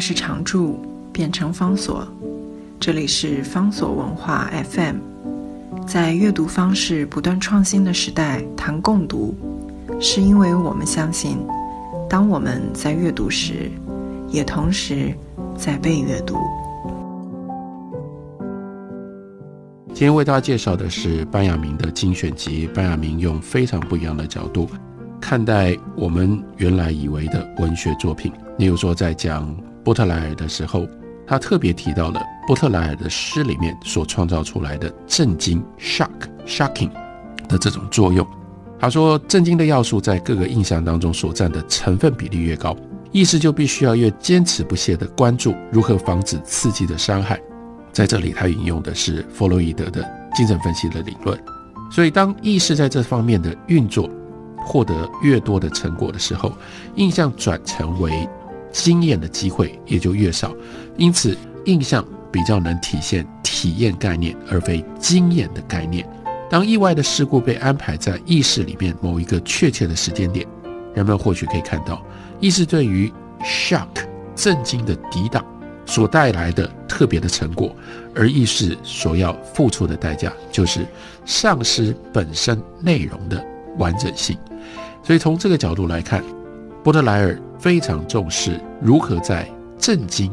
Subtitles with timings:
[0.00, 0.80] 是常驻，
[1.12, 2.06] 变成方所。
[2.78, 4.96] 这里是方所文化 FM。
[5.86, 9.34] 在阅读方式不断创新的时代，谈共读，
[10.00, 11.38] 是因为我们相信，
[12.08, 13.70] 当我们在阅读时，
[14.28, 15.14] 也同时
[15.56, 16.36] 在被阅读。
[19.88, 22.66] 今天为大家介绍的是班亚明的精选集。
[22.74, 24.68] 班亚明用非常不一样的角度
[25.18, 28.30] 看待我们原来以为的文学作品。
[28.58, 30.84] 例如说，在讲波特莱尔的时候，
[31.24, 36.10] 他特别提到了波特莱尔的诗里面所创造出来的震惊 （shock、
[36.44, 36.90] shocking）
[37.48, 38.26] 的这种作用。
[38.80, 42.76] 他说，震惊的要素在各个印象当中所占的成分比例越高，
[43.12, 47.40] 意识就必须要越坚持不懈地关注如何防止刺激的伤害。
[47.92, 51.38] 在这里，他引用的是弗洛伊德的精神分析的理论。
[51.92, 54.10] 所以，当意识在这方面的运作
[54.58, 56.52] 获得越多的成果的时候，
[56.96, 58.28] 印象转成为
[58.84, 60.54] 经验的机会也就越少。
[60.96, 66.06] 因此，印象比较能体现体验概念，而非经验的概念。
[66.50, 70.46] 当意外的事故被安排在意识里面某一个确切的时间点，
[70.94, 72.04] 人们或许可以看到，
[72.38, 73.10] 意识对于
[73.42, 73.88] shock
[74.34, 75.44] 震惊的抵挡。
[75.88, 77.72] 所带来的特别的成果，
[78.12, 80.84] 而意识所要付出的代价，就是
[81.24, 83.40] 丧失本身内容的
[83.78, 84.36] 完整性。
[85.04, 86.24] 所以从这个角度来看，
[86.82, 90.32] 波特莱尔非常重视如何在震惊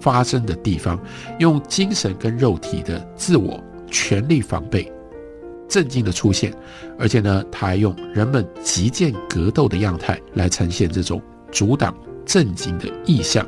[0.00, 0.98] 发生的地方，
[1.38, 4.90] 用精神跟肉体的自我全力防备
[5.68, 6.52] 震惊的出现，
[6.98, 11.20] 而且呢，他还用人们极剑格斗的样态来呈现这种
[11.52, 11.94] 阻挡
[12.24, 13.46] 震惊的意象。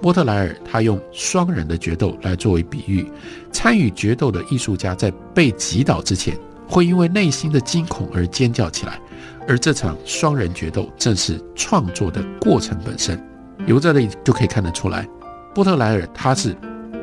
[0.00, 3.10] 波特莱尔他用双人的决斗来作为比喻，
[3.50, 6.36] 参与决斗的艺术家在被击倒之前，
[6.68, 9.00] 会因为内心的惊恐而尖叫起来，
[9.48, 13.22] 而这场双人决斗正是创作的过程本身。
[13.66, 15.08] 由这里就可以看得出来，
[15.54, 16.56] 波特莱尔他是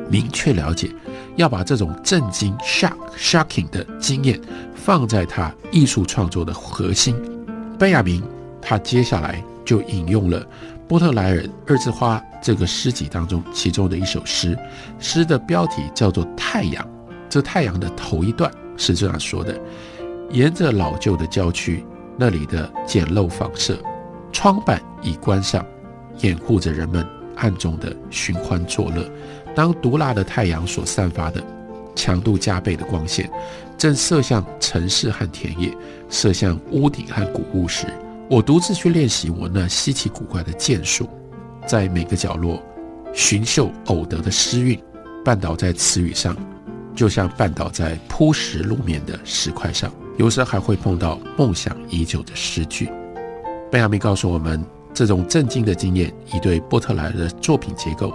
[0.08, 0.90] 明确了解
[1.36, 4.40] 要把这种震惊 （shock、shocking） 的经验
[4.74, 7.16] 放在他艺术创作的核心。
[7.78, 8.22] 贝亚明
[8.62, 10.46] 他接下来就引用了。
[10.86, 14.56] 波特莱尔《二字花》这个诗集当中，其中的一首诗，
[14.98, 16.84] 诗的标题叫做《太阳》。
[17.28, 19.58] 这太阳的头一段是这样说的：
[20.30, 21.84] 沿着老旧的郊区，
[22.16, 23.76] 那里的简陋房舍，
[24.32, 25.64] 窗板已关上，
[26.20, 29.10] 掩护着人们暗中的寻欢作乐。
[29.54, 31.42] 当毒辣的太阳所散发的
[31.94, 33.30] 强度加倍的光线，
[33.76, 35.72] 正射向城市和田野，
[36.08, 37.86] 射向屋顶和谷物时。
[38.30, 41.08] 我独自去练习我那稀奇古怪的剑术，
[41.66, 42.60] 在每个角落
[43.12, 44.80] 寻嗅偶得的诗韵，
[45.24, 46.36] 绊倒在词语上，
[46.94, 49.92] 就像绊倒在铺石路面的石块上。
[50.16, 52.88] 有时还会碰到梦想已久的诗句。
[53.70, 58.14] 贝亚明告诉我们，这种震惊的经验已对波特莱尔的作品结构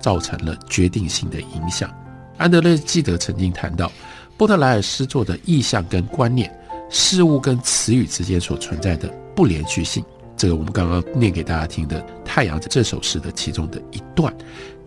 [0.00, 1.92] 造成了决定性的影响。
[2.36, 3.90] 安德烈记得曾经谈到，
[4.36, 6.50] 波特莱尔诗作的意象跟观念，
[6.88, 9.08] 事物跟词语之间所存在的。
[9.34, 10.04] 不连续性，
[10.36, 14.34] 这个我们刚刚念给大家听的《太阳》这首诗的其中的一段，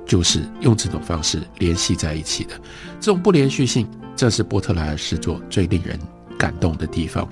[0.06, 2.52] 就是用这种方式联系在一起的。
[3.00, 6.00] 这种不连续性，这是波特莱尔诗作最令人
[6.44, 7.26] 感动的地方。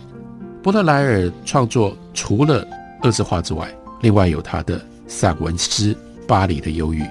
[0.63, 2.65] 波特莱尔创作除了
[3.01, 3.67] 二字画之外，
[3.99, 5.93] 另外有他的散文诗
[6.25, 7.01] 《巴黎的忧郁》，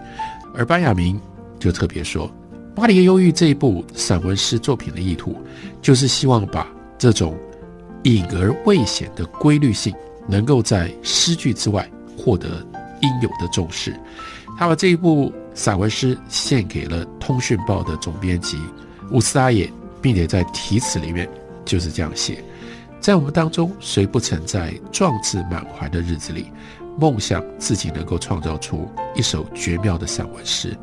[0.55, 1.21] 而班雅明
[1.59, 2.27] 就特别说，
[2.75, 5.37] 《巴黎的忧郁》这一部散文诗作品的意图，
[5.83, 6.67] 就是希望把
[6.97, 7.37] 这种。
[8.05, 9.95] 隐而未显的规律性，
[10.27, 12.49] 能够在诗句之外获得
[13.03, 13.95] 应有的重视。
[14.57, 18.57] 他把这一部散文诗献给了《通讯报》的总编辑
[19.11, 21.29] 乌斯阿耶，并且在题词里面
[21.71, 22.43] 就是这样写：
[22.99, 26.51] 在我们当中，谁不曾在壮志满怀的日子里，
[26.99, 30.77] 梦想自己能够创造出一首绝妙的散文诗？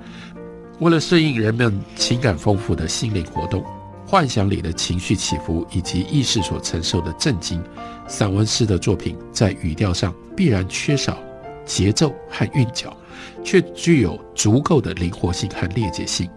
[0.79, 3.61] 为了适应人们情感丰富的心灵活动。
[4.05, 7.61] 幻想里的情绪起伏以及意识所承受的震惊，
[8.07, 11.17] 散文诗的作品在语调上必然缺少
[11.65, 12.95] 节奏和韵脚，
[13.43, 16.29] 却具有足够的灵活性和裂解性。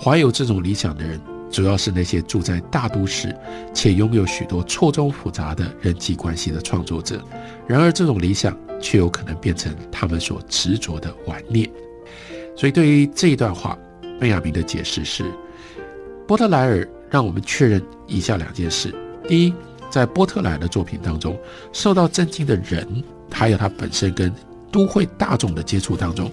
[0.00, 3.34] 怀有这种理想的人，主要是那些住在大都市
[3.74, 7.22] 且拥有许多错综复杂的人际关系的创作者。
[7.66, 11.68] 然而，这种理想却有可能变成他们所执着的顽念。
[12.56, 13.78] 所以，对于这一段话，
[14.20, 15.24] 贝亚明的解释是：
[16.26, 16.88] 波特莱尔。
[17.10, 18.94] 让我们确认以下两件事：
[19.26, 19.54] 第一，
[19.88, 21.34] 在波特莱尔的作品当中，
[21.72, 22.86] 受到震惊的人，
[23.32, 24.30] 还有他本身跟
[24.70, 26.30] 都会大众的接触当中，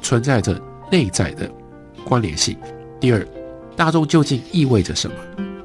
[0.00, 0.56] 存在着
[0.92, 1.50] 内在的
[2.04, 2.56] 关联性。
[3.00, 3.26] 第二，
[3.76, 5.16] 大众究竟意味着什么？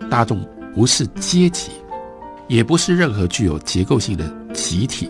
[0.09, 0.39] 大众
[0.73, 1.71] 不是阶级，
[2.47, 5.09] 也不是任何具有结构性的集体。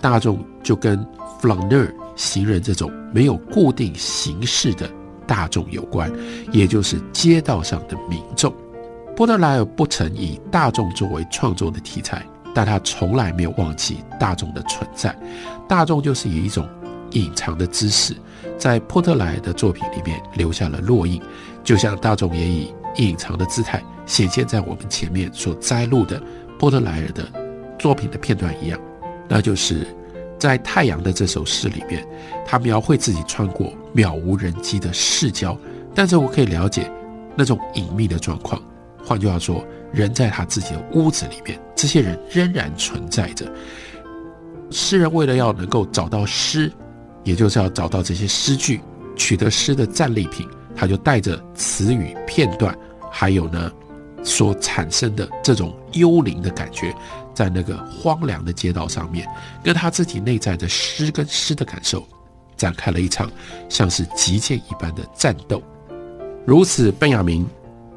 [0.00, 0.98] 大众就跟
[1.40, 4.88] 弗朗内尔行人这种没有固定形式的
[5.26, 6.10] 大众有关，
[6.52, 8.54] 也就是街道上的民众。
[9.16, 15.14] 波特莱尔不曾以大众作为创作的题材，但他从来没有忘记大众的存在。
[15.66, 16.68] 大众就是以一种
[17.12, 18.14] 隐藏的姿势，
[18.58, 21.20] 在波特莱尔的作品里面留下了烙印，
[21.66, 26.22] 就像大众也以隐藏的姿态显现在我们前面所摘录的
[26.56, 27.28] 波特莱尔的
[27.76, 28.80] 作品的片段一样。
[29.28, 29.84] 那就是
[30.38, 32.06] 在《太阳》的这首诗里面，
[32.46, 35.58] 他描绘自己穿过渺无人迹的市郊，
[35.92, 36.88] 但是我可以了解
[37.34, 38.62] 那种隐秘的状况。
[39.04, 43.44] 换句话说，人在他自己的屋子里面，这些人仍然存在着。
[44.70, 46.72] 诗人为了要能够找到诗，
[47.24, 48.80] 也就是要找到这些诗句，
[49.16, 52.76] 取得诗的战利品，他就带着词语片段，
[53.10, 53.72] 还有呢
[54.22, 56.94] 所产生的这种幽灵的感觉，
[57.34, 59.26] 在那个荒凉的街道上面，
[59.64, 62.06] 跟他自己内在的诗跟诗的感受，
[62.56, 63.30] 展开了一场
[63.68, 65.62] 像是击剑一般的战斗。
[66.44, 67.46] 如此，本雅明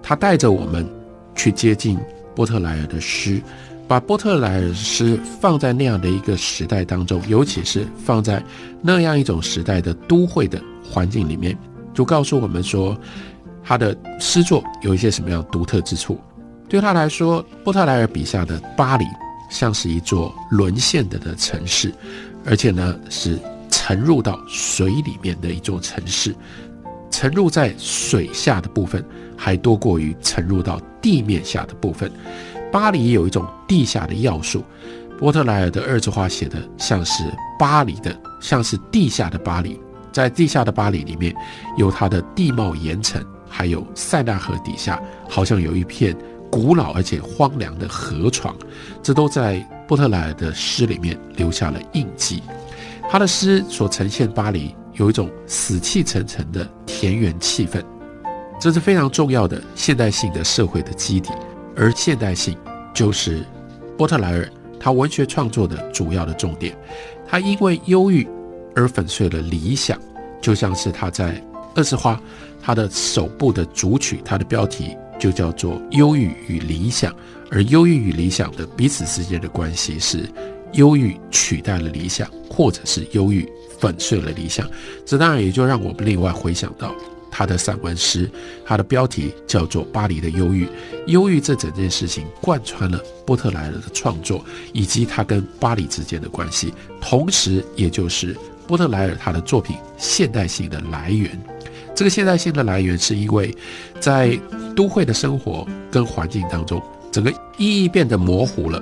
[0.01, 0.87] 他带着我们。
[1.35, 1.97] 去接近
[2.35, 3.41] 波特莱尔的诗，
[3.87, 8.43] 把波特莱尔诗放在那样的一个时代当中，尤其是放在
[8.81, 11.57] 那样一种时代的都会的环境里面，
[11.99, 12.97] 就告诉我们说，
[13.61, 16.17] 他的诗作有一些什么样独特之处。
[16.69, 19.03] 对他来说，波特莱尔笔下的巴黎
[19.49, 21.93] 像是一座沦陷的的城市，
[22.45, 23.37] 而且呢是
[23.69, 26.33] 沉入到水里面的一座城市。
[27.11, 29.03] 沉入在水下的部分
[29.35, 32.09] 还多过于沉入到地面下的部分。
[32.71, 34.63] 巴黎有一种地下的要素，
[35.17, 37.25] 波特莱尔的二字画写的像是
[37.59, 39.77] 巴黎的，像是地下的巴黎。
[40.11, 41.35] 在地下的巴黎里面，
[41.77, 46.15] 有它的地貌岩层，还有塞纳河底下好像有一片
[46.51, 48.55] 古老而且荒凉的河床，
[49.01, 52.41] 这都在波特莱尔的诗里面留下了印记。
[53.09, 54.75] 他的诗所呈现巴黎。
[54.93, 57.81] 有一种死气沉沉的田园气氛，
[58.59, 61.29] 这是非常重要的现代性的社会的基底，
[61.73, 62.57] 而现代性
[62.93, 63.45] 就是
[63.97, 66.75] 波特莱尔他文学创作的主要的重点。
[67.25, 68.27] 他因为忧郁
[68.75, 69.99] 而粉碎了理想，
[70.41, 71.31] 就像是他在
[71.75, 72.15] 《二次花》
[72.61, 77.11] 他的首部的主曲，它的标题就叫做《忧郁与理想》，
[77.51, 80.29] 而忧郁与理想的彼此之间的关系是
[80.73, 83.47] 忧郁取代了理想，或者是忧郁。
[83.79, 84.69] 粉碎了理想，
[85.05, 86.93] 这当然也就让我们另外回想到
[87.31, 88.29] 他的散文诗，
[88.65, 90.65] 他的标题叫做《巴黎的忧郁》。
[91.07, 94.43] 忧郁这整件事情贯穿了波特莱尔的创作，
[94.73, 98.35] 以及他跟巴黎之间的关系，同时也就是
[98.69, 101.27] 波特莱尔他的作品现代性的来源。
[101.95, 103.51] 这个现代性的来源是因为
[103.99, 104.39] 在
[104.75, 106.79] 都会的生活跟环境当中，
[107.11, 108.79] 整个意义变得模糊了。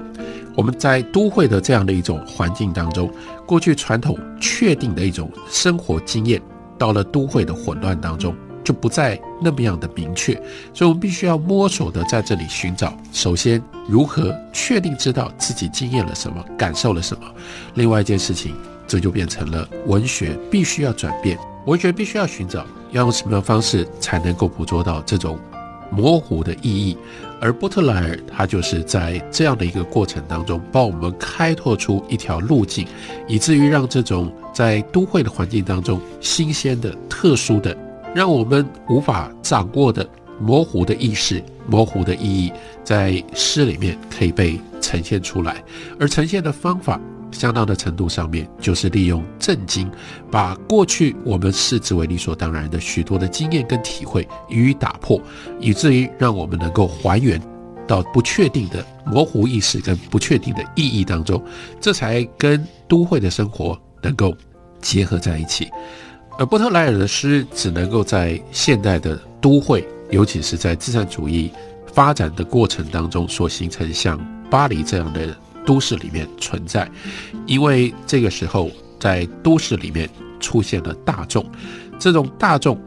[0.57, 3.09] 我们在都会的这样的一种环境当中，
[3.45, 6.41] 过去传统确定的一种生活经验，
[6.77, 8.35] 到了都会的混乱当中，
[8.65, 10.33] 就不再那么样的明确。
[10.73, 17.23] 所以，我们必须要摸索的在这里寻找：首先，如何确定知道自己经验了什么，感受了什么；
[17.75, 18.53] 另外一件事情，
[18.87, 25.37] 这就变成了文学必须要转变，文学必须要寻找要用什么样方式才能够捕捉到这种
[25.91, 26.97] 模糊的意义。
[27.39, 32.87] 而波特莱尔他就是在这样的一个过程当中，帮我们开拓出一条路径，
[33.27, 37.77] 以至于让这种在都会的环境当中新鲜的、特殊的、
[38.15, 40.07] 让我们无法掌握的
[40.39, 42.51] 模糊的意识、模糊的意义，
[42.83, 45.63] 在诗里面可以被呈现出来，
[45.99, 46.99] 而呈现的方法。
[47.31, 49.89] 相当的程度上面，就是利用震惊，
[50.31, 55.21] 把过去我们视之为理所当然的许多的经验跟体会予以打破，
[55.59, 57.41] 以至于让我们能够还原
[57.85, 61.43] 到不确定的模糊意识跟不确定的意义当中，
[61.79, 64.35] 这才跟都会的生活能够
[64.81, 65.69] 结合在一起。
[66.39, 71.51] 而波特莱尔的诗只能够在现代的都会，尤其是在资产主义
[71.93, 74.19] 发展的过程当中所形成，像
[74.49, 75.35] 巴黎这样的。
[75.67, 76.89] 都市里面存在，
[77.45, 80.09] 因为这个时候在都市里面
[80.39, 81.45] 出现了大众，
[81.99, 82.79] 这种大众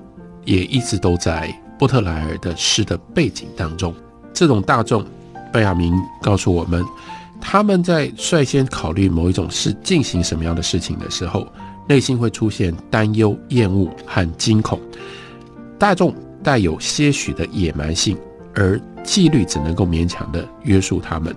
[0.46, 3.94] 也一直都在波特莱尔的诗的背景当中。
[4.32, 5.04] 这种大众，
[5.52, 6.82] 贝亚明告诉我们，
[7.38, 11.46] 他们在率先考虑某一种事进行什么样的事情的时候，
[11.86, 14.80] 内心会出现担忧、厌恶和惊恐。
[15.78, 18.16] 大众带有些许的野蛮性，
[18.54, 21.34] 而纪律只能够勉强的约束他们。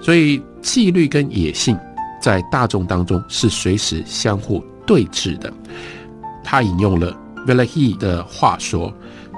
[0.00, 1.76] 所以，纪律跟野性
[2.20, 5.52] 在大众当中是随时相互对峙的。
[6.44, 7.08] 他引用了
[7.46, 8.92] v i l l h e 的话说：“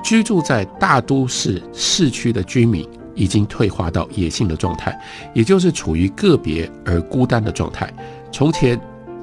[0.04, 4.98] 居住在大都市市区的居民已经退化到野性的状态，
[5.34, 7.92] 也就是处于个别而孤单的状态。
[8.30, 8.78] 从前，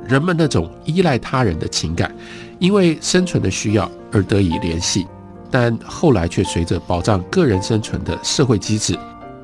[0.08, 2.14] 人们那种依赖他人的情感，
[2.60, 5.06] 因为生存的需要而得以联系，
[5.58, 8.94] 但后来却随着保障个人生存的社会机制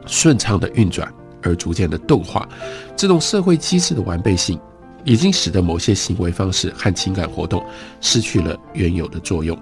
[0.05, 1.09] 顺畅的运转
[1.41, 2.45] 而逐渐的钝化。
[2.97, 4.59] 这种社会机制的完备性，
[5.05, 7.63] 已经使得某些行为方式和情感活动
[8.01, 9.57] 失去了原有的作用。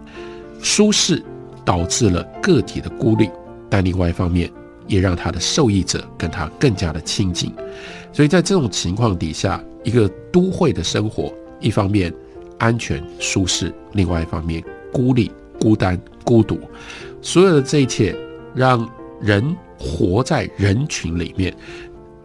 [0.59, 1.23] 舒适
[1.63, 3.29] 导致了个体的孤立，
[3.69, 4.51] 但另外一方面
[4.87, 7.53] 也让他的受益者跟他更加的亲近。
[8.11, 12.11] 所以在这种情况底下，一个都会的生活，一方面
[12.57, 15.95] 安全舒适，另外一方面孤立、孤单、
[16.29, 16.59] 孤独，
[17.23, 18.15] 所有的这一切
[18.53, 18.87] 让
[19.19, 21.51] 人活在人群里面，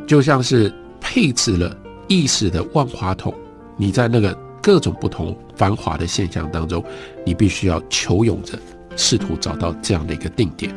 [0.06, 0.70] 就像是
[1.00, 1.74] 配置了
[2.06, 3.32] 意识的万花筒。
[3.78, 6.84] 你在那个各种不同繁华的现象当中，
[7.24, 8.58] 你必须要求勇着
[8.94, 10.70] 试图找到这样的一个定点。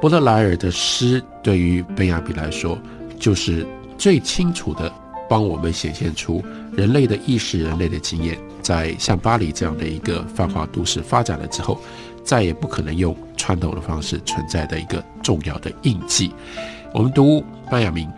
[0.00, 2.78] 波特莱尔的诗对于贝亚比来说，
[3.18, 3.66] 就是
[3.98, 4.92] 最清楚的
[5.28, 6.40] 帮我们显现出
[6.76, 11.80] 人类的意识、人类的经验，在像巴黎这样的一个繁华都市发展了之后，
[12.24, 16.32] 再也不可能用传统的方式存在的一个重要的印记。
[16.92, 18.10] 我们读班亚明，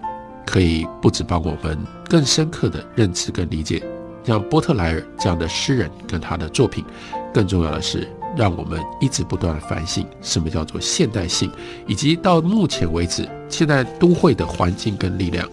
[0.47, 3.83] 可以不止帮我们更深刻的认知跟理解。
[4.25, 6.85] 像波特莱尔这样的诗人跟他的作品，
[7.33, 11.51] 更重要的是让我们一直不断的反省什么叫做现代性，
[11.87, 15.49] 以及到目前为止现在都会的环境跟力量，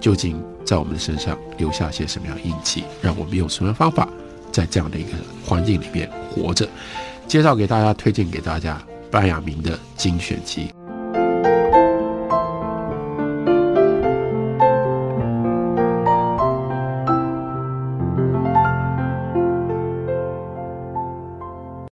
[0.00, 4.08] 究竟在我们的身上留下些什么样印记，让我们用什么方法
[4.50, 5.10] 在这样的一个
[5.44, 6.66] 环境里面活着。
[7.26, 10.72] 介绍给大家，推荐给大家班亚明的精选集。